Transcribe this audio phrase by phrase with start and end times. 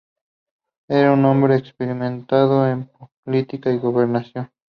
[0.87, 2.89] Era un hombre experimentado en
[3.23, 4.51] política y gobernación.